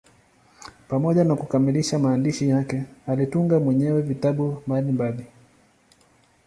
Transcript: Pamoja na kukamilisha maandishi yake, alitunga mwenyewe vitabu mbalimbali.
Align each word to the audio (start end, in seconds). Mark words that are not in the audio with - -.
Pamoja 0.87 1.23
na 1.23 1.35
kukamilisha 1.35 1.99
maandishi 1.99 2.49
yake, 2.49 2.83
alitunga 3.07 3.59
mwenyewe 3.59 4.01
vitabu 4.01 4.61
mbalimbali. 4.67 5.25